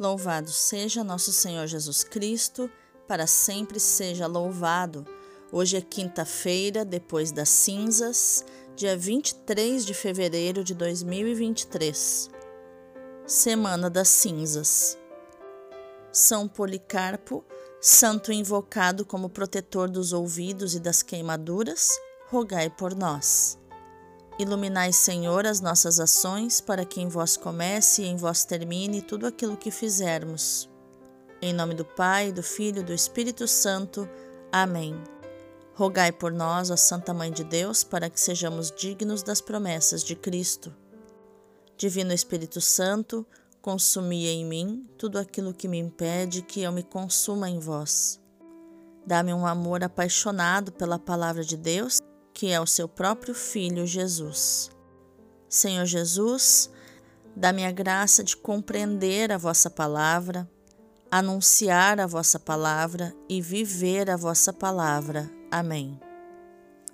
[0.00, 2.70] Louvado seja nosso Senhor Jesus Cristo,
[3.06, 5.06] para sempre seja louvado.
[5.52, 8.42] Hoje é quinta-feira, depois das cinzas,
[8.74, 12.30] dia 23 de fevereiro de 2023.
[13.26, 14.96] Semana das Cinzas.
[16.10, 17.44] São Policarpo,
[17.78, 21.90] santo invocado como protetor dos ouvidos e das queimaduras,
[22.30, 23.59] rogai por nós.
[24.40, 29.26] Iluminai, Senhor, as nossas ações, para que em vós comece e em vós termine tudo
[29.26, 30.66] aquilo que fizermos.
[31.42, 34.08] Em nome do Pai, do Filho e do Espírito Santo.
[34.50, 34.98] Amém.
[35.74, 40.16] Rogai por nós, ó Santa Mãe de Deus, para que sejamos dignos das promessas de
[40.16, 40.74] Cristo.
[41.76, 43.26] Divino Espírito Santo,
[43.60, 48.18] consumi em mim tudo aquilo que me impede que eu me consuma em vós.
[49.06, 52.00] Dá-me um amor apaixonado pela palavra de Deus
[52.40, 54.70] que é o seu próprio Filho Jesus.
[55.46, 56.70] Senhor Jesus,
[57.36, 60.50] dá-me a graça de compreender a vossa palavra,
[61.10, 65.30] anunciar a vossa palavra e viver a vossa palavra.
[65.50, 66.00] Amém.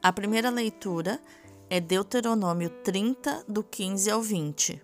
[0.03, 1.21] A primeira leitura
[1.71, 4.83] é Deuteronômio 30, do 15 ao 20.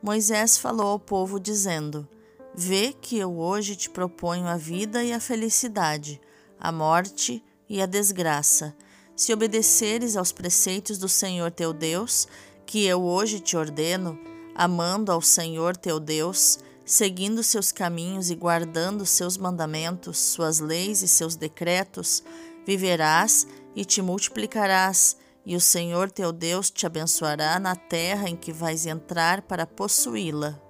[0.00, 2.08] Moisés falou ao povo, dizendo:
[2.54, 6.20] Vê que eu hoje te proponho a vida e a felicidade,
[6.56, 8.72] a morte e a desgraça
[9.16, 12.28] se obedeceres aos preceitos do Senhor teu Deus,
[12.66, 14.18] que eu hoje te ordeno,
[14.54, 21.08] amando ao Senhor teu Deus, seguindo seus caminhos e guardando seus mandamentos, suas leis e
[21.08, 22.22] seus decretos,
[22.66, 28.52] viverás e te multiplicarás, e o Senhor teu Deus te abençoará na terra em que
[28.52, 30.60] vais entrar para possuí-la.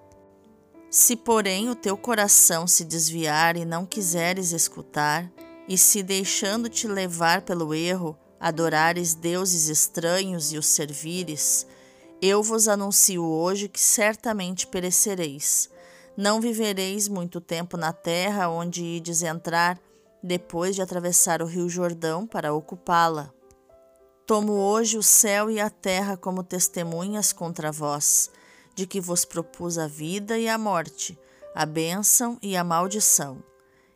[0.90, 5.30] Se, porém, o teu coração se desviar e não quiseres escutar,
[5.68, 11.66] e se deixando-te levar pelo erro, adorares deuses estranhos e os servires,
[12.20, 15.68] eu vos anuncio hoje que certamente perecereis.
[16.16, 19.78] Não vivereis muito tempo na terra onde ides entrar,
[20.22, 23.30] depois de atravessar o rio Jordão para ocupá-la.
[24.26, 28.30] Tomo hoje o céu e a terra como testemunhas contra vós,
[28.74, 31.18] de que vos propus a vida e a morte,
[31.54, 33.42] a bênção e a maldição.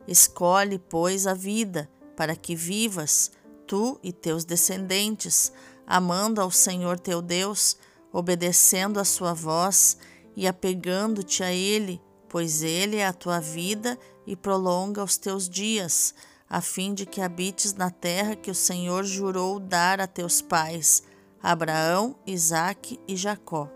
[0.06, 3.32] Escolhe, pois, a vida, para que vivas,
[3.70, 5.52] tu e teus descendentes,
[5.86, 7.76] amando ao Senhor teu Deus,
[8.12, 9.96] obedecendo a sua voz
[10.34, 16.12] e apegando-te a Ele, pois Ele é a tua vida e prolonga os teus dias,
[16.48, 21.04] a fim de que habites na terra que o Senhor jurou dar a teus pais,
[21.40, 23.70] Abraão, Isaque e Jacó.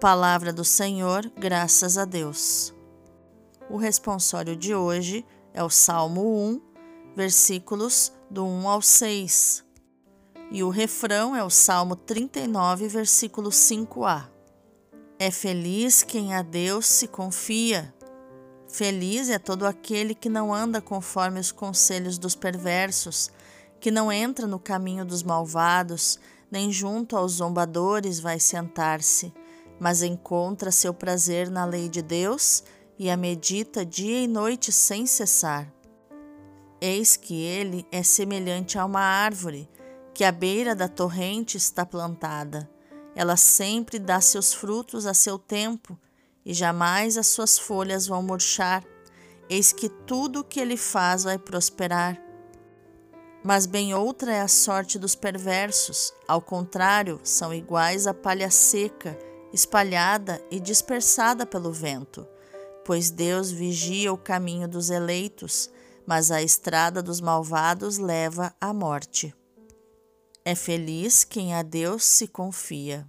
[0.00, 2.74] Palavra do Senhor, graças a Deus.
[3.70, 5.24] O responsório de hoje
[5.54, 6.60] é o Salmo 1,
[7.14, 9.64] versículos do 1 ao 6.
[10.52, 14.28] E o refrão é o Salmo 39, versículo 5a.
[15.18, 17.92] É feliz quem a Deus se confia.
[18.68, 23.30] Feliz é todo aquele que não anda conforme os conselhos dos perversos,
[23.80, 26.18] que não entra no caminho dos malvados,
[26.50, 29.32] nem junto aos zombadores vai sentar-se,
[29.78, 32.62] mas encontra seu prazer na lei de Deus
[32.98, 35.72] e a medita dia e noite sem cessar.
[36.80, 39.68] Eis que ele é semelhante a uma árvore
[40.14, 42.70] que à beira da torrente está plantada.
[43.14, 45.98] Ela sempre dá seus frutos a seu tempo
[46.44, 48.82] e jamais as suas folhas vão murchar.
[49.48, 52.18] Eis que tudo o que ele faz vai prosperar.
[53.44, 59.18] Mas bem outra é a sorte dos perversos, ao contrário, são iguais à palha seca,
[59.52, 62.26] espalhada e dispersada pelo vento.
[62.84, 65.70] Pois Deus vigia o caminho dos eleitos
[66.10, 69.32] mas a estrada dos malvados leva à morte.
[70.44, 73.06] É feliz quem a Deus se confia.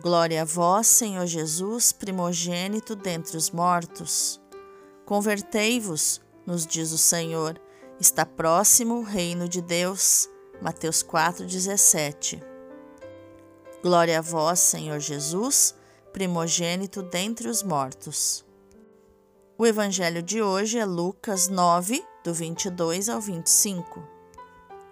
[0.00, 4.40] Glória a vós, Senhor Jesus, primogênito dentre os mortos.
[5.04, 7.60] Convertei-vos, nos diz o Senhor,
[7.98, 10.28] está próximo o reino de Deus.
[10.62, 12.40] Mateus 4,17.
[13.82, 15.74] Glória a vós, Senhor Jesus,
[16.12, 18.44] primogênito dentre os mortos.
[19.56, 24.02] O evangelho de hoje é Lucas 9, do 22 ao 25.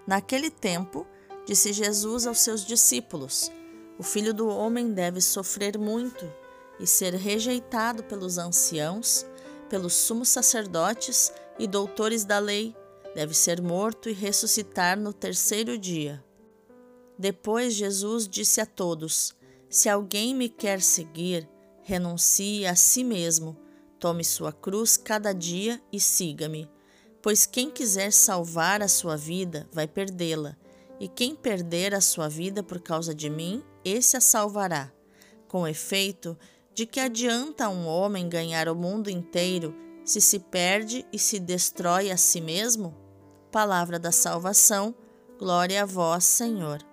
[0.06, 1.04] Naquele tempo,
[1.44, 3.50] disse Jesus aos seus discípulos:
[3.98, 6.32] O filho do homem deve sofrer muito
[6.78, 9.26] e ser rejeitado pelos anciãos,
[9.68, 12.72] pelos sumos sacerdotes e doutores da lei,
[13.16, 16.24] deve ser morto e ressuscitar no terceiro dia.
[17.18, 19.34] Depois Jesus disse a todos:
[19.68, 21.48] Se alguém me quer seguir,
[21.82, 23.60] renuncie a si mesmo
[24.02, 26.68] Tome sua cruz cada dia e siga-me.
[27.22, 30.56] Pois quem quiser salvar a sua vida vai perdê-la,
[30.98, 34.90] e quem perder a sua vida por causa de mim, esse a salvará.
[35.46, 36.36] Com efeito,
[36.74, 39.72] De que adianta um homem ganhar o mundo inteiro
[40.04, 42.96] se se perde e se destrói a si mesmo?
[43.52, 44.94] Palavra da salvação,
[45.38, 46.91] glória a vós, Senhor.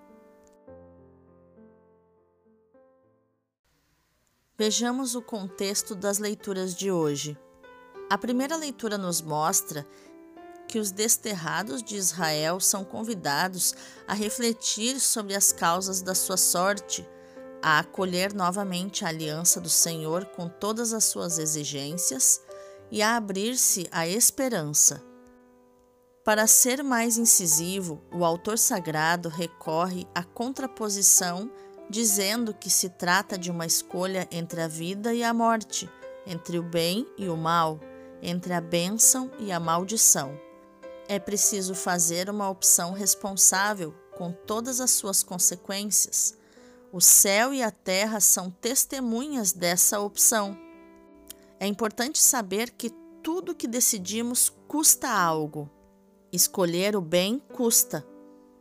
[4.60, 7.38] Vejamos o contexto das leituras de hoje.
[8.10, 9.88] A primeira leitura nos mostra
[10.68, 13.74] que os desterrados de Israel são convidados
[14.06, 17.08] a refletir sobre as causas da sua sorte,
[17.62, 22.42] a acolher novamente a aliança do Senhor com todas as suas exigências
[22.92, 25.02] e a abrir-se à esperança.
[26.26, 31.50] Para ser mais incisivo, o autor sagrado recorre à contraposição,
[31.90, 35.90] dizendo que se trata de uma escolha entre a vida e a morte,
[36.26, 37.80] entre o bem e o mal,
[38.22, 40.40] entre a bênção e a maldição.
[41.08, 46.38] É preciso fazer uma opção responsável com todas as suas consequências.
[46.92, 50.58] O céu e a terra são testemunhas dessa opção.
[51.60, 52.92] É importante saber que
[53.24, 55.70] tudo que decidimos custa algo.
[56.32, 58.06] Escolher o bem custa,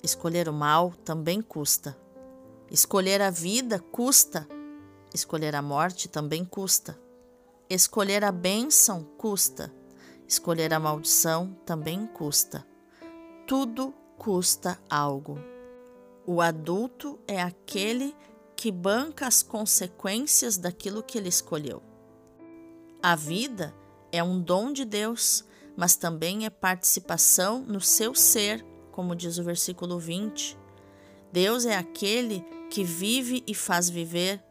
[0.03, 1.97] escolher o mal também custa.
[2.71, 4.47] Escolher a vida custa,
[5.15, 6.99] escolher a morte também custa.
[7.71, 9.73] Escolher a bênção custa,
[10.27, 12.67] escolher a maldição também custa.
[13.47, 15.39] Tudo custa algo.
[16.27, 18.15] O adulto é aquele
[18.55, 21.83] que banca as consequências daquilo que ele escolheu.
[23.03, 23.75] A vida
[24.13, 25.45] é um dom de Deus,
[25.77, 30.59] mas também é participação no seu ser, como diz o versículo 20.
[31.33, 34.43] Deus é aquele que vive e faz viver.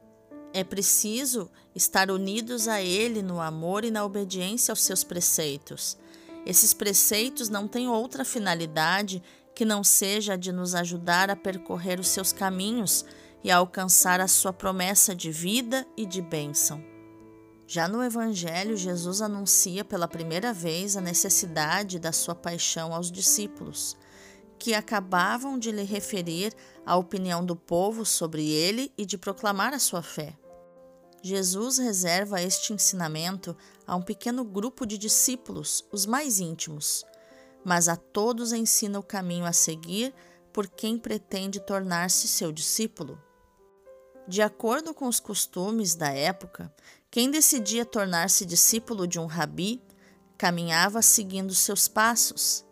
[0.54, 5.98] É preciso estar unidos a Ele no amor e na obediência aos seus preceitos.
[6.46, 9.22] Esses preceitos não têm outra finalidade
[9.54, 13.04] que não seja a de nos ajudar a percorrer os seus caminhos
[13.44, 16.84] e a alcançar a sua promessa de vida e de bênção.
[17.66, 23.98] Já no Evangelho, Jesus anuncia pela primeira vez a necessidade da sua paixão aos discípulos,
[24.58, 26.54] que acabavam de lhe referir
[26.88, 30.38] a opinião do povo sobre ele e de proclamar a sua fé.
[31.22, 37.04] Jesus reserva este ensinamento a um pequeno grupo de discípulos, os mais íntimos,
[37.66, 40.16] mas a todos ensina o caminho a seguir
[40.54, 43.22] por quem pretende tornar-se seu discípulo.
[44.26, 46.74] De acordo com os costumes da época,
[47.12, 49.84] quem decidia tornar-se discípulo de um rabi
[50.38, 52.66] caminhava seguindo seus passos.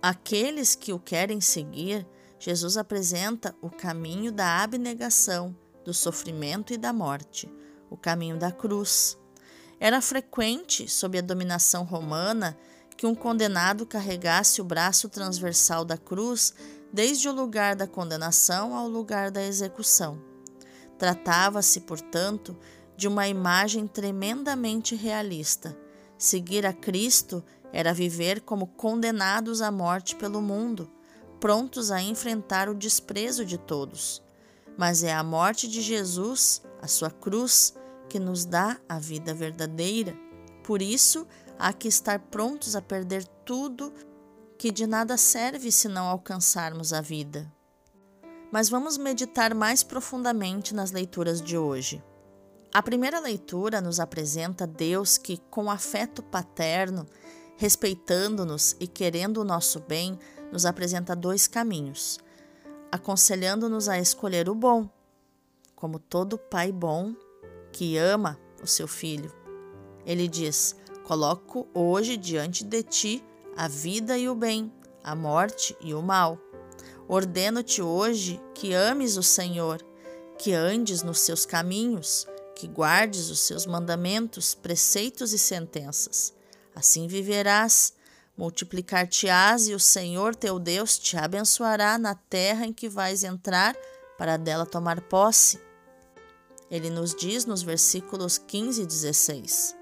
[0.00, 2.06] Aqueles que o querem seguir,
[2.44, 7.48] Jesus apresenta o caminho da abnegação, do sofrimento e da morte,
[7.88, 9.16] o caminho da cruz.
[9.78, 12.58] Era frequente, sob a dominação romana,
[12.96, 16.52] que um condenado carregasse o braço transversal da cruz
[16.92, 20.20] desde o lugar da condenação ao lugar da execução.
[20.98, 22.58] Tratava-se, portanto,
[22.96, 25.78] de uma imagem tremendamente realista.
[26.18, 30.90] Seguir a Cristo era viver como condenados à morte pelo mundo,
[31.42, 34.22] prontos a enfrentar o desprezo de todos.
[34.78, 37.74] Mas é a morte de Jesus, a sua cruz,
[38.08, 40.16] que nos dá a vida verdadeira.
[40.62, 41.26] Por isso,
[41.58, 43.92] há que estar prontos a perder tudo
[44.56, 47.52] que de nada serve se não alcançarmos a vida.
[48.52, 52.00] Mas vamos meditar mais profundamente nas leituras de hoje.
[52.72, 57.04] A primeira leitura nos apresenta Deus que, com afeto paterno,
[57.56, 60.16] respeitando-nos e querendo o nosso bem,
[60.52, 62.20] nos apresenta dois caminhos,
[62.92, 64.88] aconselhando-nos a escolher o bom,
[65.74, 67.14] como todo pai bom
[67.72, 69.32] que ama o seu filho.
[70.04, 73.24] Ele diz: Coloco hoje diante de ti
[73.56, 74.70] a vida e o bem,
[75.02, 76.38] a morte e o mal.
[77.08, 79.82] Ordeno-te hoje que ames o Senhor,
[80.38, 86.32] que andes nos seus caminhos, que guardes os seus mandamentos, preceitos e sentenças.
[86.74, 87.94] Assim viverás,
[88.42, 93.76] multiplicar-te-ás e o Senhor teu Deus te abençoará na terra em que vais entrar
[94.18, 95.60] para dela tomar posse.
[96.68, 99.76] Ele nos diz nos versículos 15 e 16.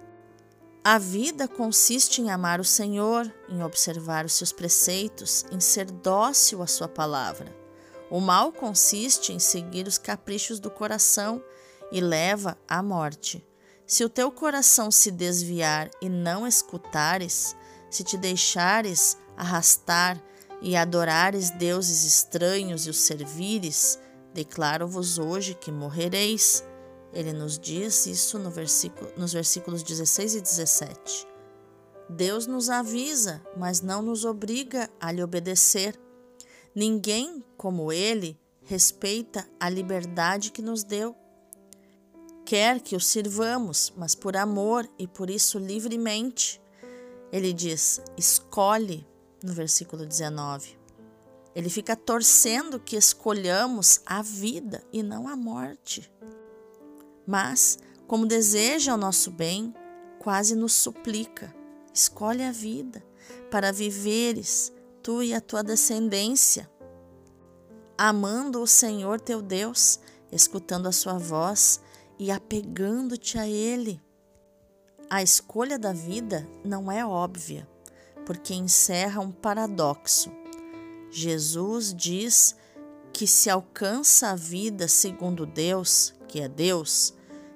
[0.84, 6.60] A vida consiste em amar o Senhor, em observar os seus preceitos, em ser dócil
[6.60, 7.56] à sua palavra.
[8.10, 11.42] O mal consiste em seguir os caprichos do coração
[11.90, 13.42] e leva à morte.
[13.86, 17.56] Se o teu coração se desviar e não escutares,
[17.90, 20.22] se te deixares arrastar
[20.62, 23.98] e adorares deuses estranhos e os servires,
[24.32, 26.64] declaro-vos hoje que morrereis.
[27.12, 31.26] Ele nos diz isso no versículo, nos versículos 16 e 17.
[32.08, 35.98] Deus nos avisa, mas não nos obriga a lhe obedecer.
[36.74, 41.16] Ninguém, como ele, respeita a liberdade que nos deu.
[42.44, 46.60] quer que o sirvamos, mas por amor e por isso livremente.
[47.32, 49.06] Ele diz: escolhe,
[49.42, 50.78] no versículo 19.
[51.54, 56.10] Ele fica torcendo que escolhamos a vida e não a morte.
[57.26, 59.74] Mas, como deseja o nosso bem,
[60.18, 61.54] quase nos suplica:
[61.92, 63.04] escolhe a vida
[63.50, 64.72] para viveres
[65.02, 66.70] tu e a tua descendência,
[67.96, 69.98] amando o Senhor teu Deus,
[70.30, 71.80] escutando a sua voz
[72.18, 74.00] e apegando-te a Ele.
[75.12, 77.68] A escolha da vida não é óbvia,
[78.24, 80.30] porque encerra um paradoxo.
[81.10, 82.54] Jesus diz
[83.12, 87.12] que se alcança a vida segundo Deus, que é Deus,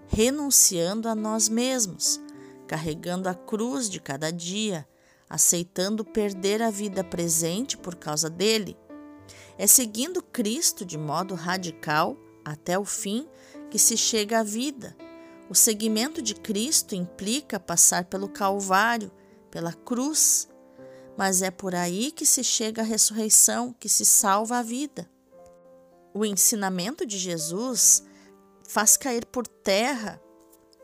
[0.08, 2.20] renunciando a nós mesmos,
[2.66, 4.84] carregando a cruz de cada dia,
[5.30, 8.76] aceitando perder a vida presente por causa dele.
[9.56, 13.28] É seguindo Cristo de modo radical até o fim
[13.70, 14.96] que se chega à vida.
[15.48, 19.12] O seguimento de Cristo implica passar pelo Calvário,
[19.50, 20.48] pela cruz,
[21.16, 25.08] mas é por aí que se chega à ressurreição, que se salva a vida.
[26.12, 28.04] O ensinamento de Jesus
[28.66, 30.20] faz cair por terra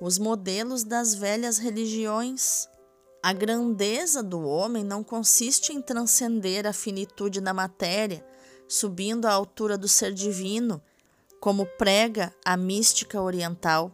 [0.00, 2.68] os modelos das velhas religiões.
[3.22, 8.24] A grandeza do homem não consiste em transcender a finitude da matéria,
[8.68, 10.82] subindo à altura do ser divino,
[11.38, 13.92] como prega a mística oriental,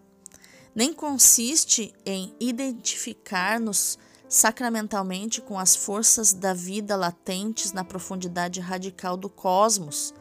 [0.77, 9.31] nem consiste em identificar-nos sacramentalmente com as forças da vida latentes na profundidade radical do
[9.31, 10.13] cosmos,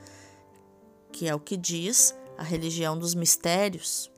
[1.12, 4.10] que é o que diz a religião dos mistérios.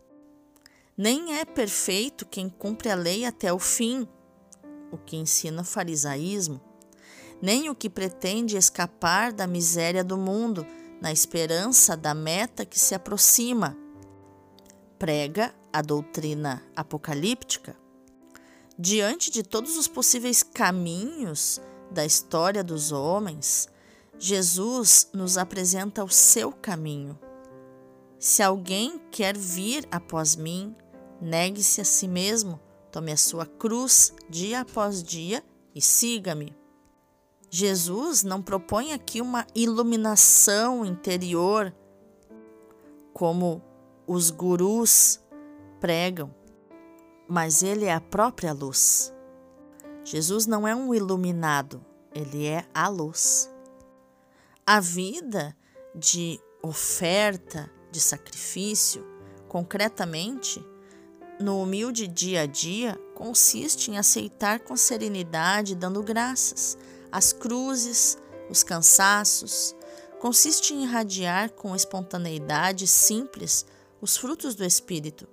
[0.95, 4.07] Nem é perfeito quem cumpre a lei até o fim,
[4.91, 6.61] o que ensina o farisaísmo,
[7.41, 10.67] nem o que pretende escapar da miséria do mundo
[11.01, 13.75] na esperança da meta que se aproxima.
[14.97, 17.75] Prega a doutrina apocalíptica
[18.79, 23.67] Diante de todos os possíveis caminhos da história dos homens,
[24.19, 27.17] Jesus nos apresenta o seu caminho.
[28.19, 30.75] Se alguém quer vir após mim,
[31.19, 32.59] negue-se a si mesmo,
[32.91, 36.55] tome a sua cruz dia após dia e siga-me.
[37.49, 41.73] Jesus não propõe aqui uma iluminação interior,
[43.11, 43.63] como
[44.07, 45.19] os gurus
[45.79, 46.33] pregam
[47.27, 49.13] mas ele é a própria luz.
[50.03, 51.83] Jesus não é um iluminado,
[52.13, 53.51] ele é a luz.
[54.65, 55.55] A vida
[55.93, 59.05] de oferta, de sacrifício,
[59.47, 60.65] concretamente,
[61.39, 66.77] no humilde dia a dia, consiste em aceitar com serenidade, dando graças,
[67.11, 68.17] as cruzes,
[68.49, 69.75] os cansaços,
[70.19, 73.65] consiste em irradiar com espontaneidade simples
[74.01, 75.27] os frutos do Espírito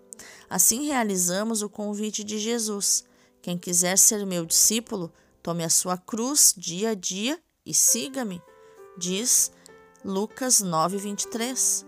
[0.49, 3.05] Assim realizamos o convite de Jesus.
[3.43, 8.41] Quem quiser ser meu discípulo, tome a sua cruz dia a dia e siga-me,
[8.97, 9.51] diz
[10.05, 11.85] Lucas 9:23.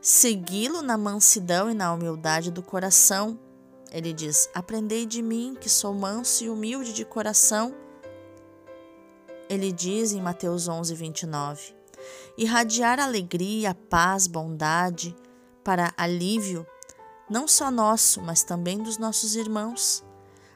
[0.00, 3.38] Segui-lo na mansidão e na humildade do coração.
[3.90, 7.74] Ele diz: Aprendei de mim, que sou manso e humilde de coração.
[9.48, 11.74] Ele diz em Mateus 11, 29:
[12.36, 15.14] Irradiar alegria, paz, bondade,
[15.64, 16.66] para alívio
[17.28, 20.04] não só nosso, mas também dos nossos irmãos.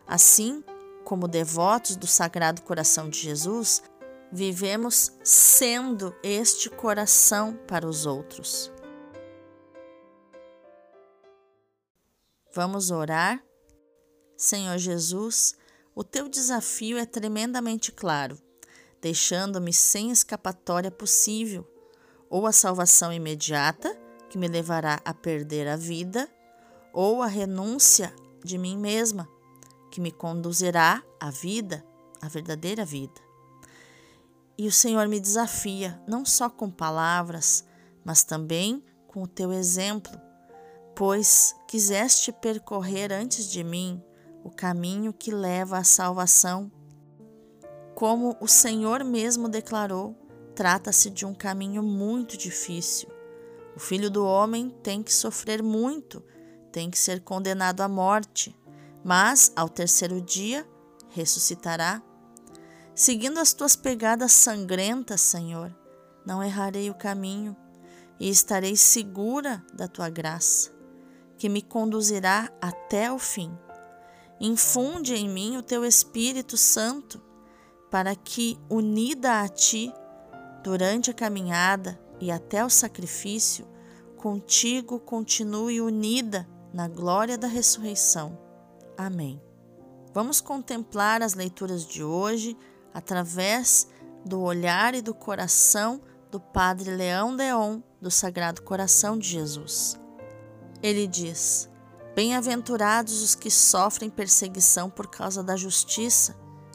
[0.06, 0.62] Assim
[1.04, 3.82] como devotos do Sagrado Coração de Jesus,
[4.30, 8.72] vivemos sendo este coração para os outros.
[12.52, 13.42] Vamos orar?
[14.36, 15.56] Senhor Jesus,
[15.94, 18.38] o teu desafio é tremendamente claro,
[19.00, 21.66] deixando-me sem escapatória possível,
[22.28, 23.96] ou a salvação imediata,
[24.36, 26.28] que me levará a perder a vida,
[26.92, 28.14] ou a renúncia
[28.44, 29.26] de mim mesma,
[29.90, 31.82] que me conduzirá à vida,
[32.20, 33.18] à verdadeira vida.
[34.58, 37.64] E o Senhor me desafia, não só com palavras,
[38.04, 40.12] mas também com o teu exemplo,
[40.94, 44.04] pois quiseste percorrer antes de mim
[44.44, 46.70] o caminho que leva à salvação.
[47.94, 50.14] Como o Senhor mesmo declarou,
[50.54, 53.15] trata-se de um caminho muito difícil.
[53.76, 56.24] O filho do homem tem que sofrer muito
[56.76, 58.54] tem que ser condenado à morte,
[59.02, 60.68] mas ao terceiro dia
[61.08, 62.02] ressuscitará.
[62.94, 65.74] Seguindo as tuas pegadas sangrentas, Senhor,
[66.26, 67.56] não errarei o caminho
[68.20, 70.70] e estarei segura da tua graça,
[71.38, 73.56] que me conduzirá até o fim.
[74.38, 77.22] Infunde em mim o teu Espírito Santo,
[77.90, 79.90] para que, unida a ti,
[80.62, 83.66] durante a caminhada e até o sacrifício,
[84.16, 88.38] contigo continue unida na glória da ressurreição.
[88.96, 89.40] Amém.
[90.12, 92.56] Vamos contemplar as leituras de hoje
[92.92, 93.88] através
[94.24, 100.00] do olhar e do coração do Padre Leão Deon do Sagrado Coração de Jesus.
[100.82, 101.68] Ele diz:
[102.14, 106.34] Bem-aventurados os que sofrem perseguição por causa da justiça,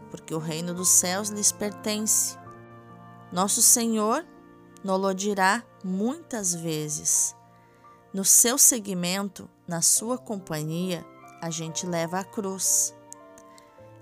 [0.09, 2.37] porque o reino dos céus lhes pertence.
[3.31, 4.25] Nosso Senhor
[4.83, 7.35] nolo dirá muitas vezes.
[8.13, 11.05] No seu seguimento, na sua companhia,
[11.41, 12.93] a gente leva a cruz.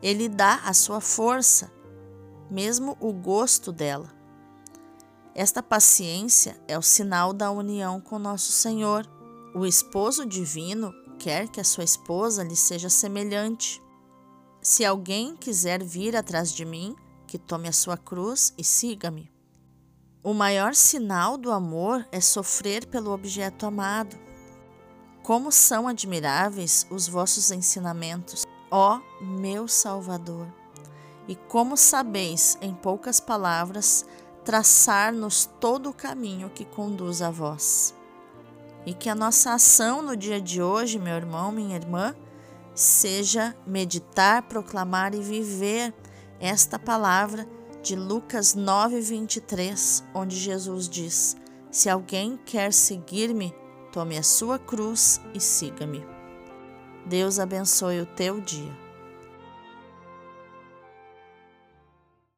[0.02, 1.72] Ele dá a sua força,
[2.50, 4.12] mesmo o gosto dela.
[5.36, 9.06] Esta paciência é o sinal da união com nosso Senhor.
[9.54, 13.82] O esposo divino quer que a sua esposa lhe seja semelhante.
[14.62, 16.96] Se alguém quiser vir atrás de mim,
[17.28, 19.39] que tome a sua cruz e siga-me.
[20.22, 24.18] O maior sinal do amor é sofrer pelo objeto amado.
[25.24, 30.46] Como são admiráveis os vossos ensinamentos, ó meu Salvador!
[31.26, 34.06] E como sabeis, em poucas palavras,
[34.44, 37.96] traçar-nos todo o caminho que conduz a vós.
[38.86, 42.14] E que a nossa ação no dia de hoje, meu irmão, minha irmã,
[42.76, 45.94] seja meditar, proclamar e viver
[46.42, 47.48] esta palavra
[47.90, 51.36] de Lucas 9:23, onde Jesus diz:
[51.72, 53.52] Se alguém quer seguir-me,
[53.92, 56.06] tome a sua cruz e siga-me.
[57.08, 58.89] Deus abençoe o teu dia.